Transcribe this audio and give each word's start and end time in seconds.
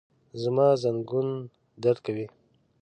زما 0.41 0.67
زنګون 0.81 1.27
درد 1.83 1.99
کوي 2.05 2.25